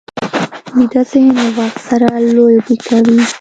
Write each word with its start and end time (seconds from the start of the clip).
ویده 0.77 1.01
ذهن 1.09 1.27
له 1.37 1.45
وخت 1.57 1.79
سره 1.89 2.07
لوبې 2.35 2.75
کوي 2.85 3.19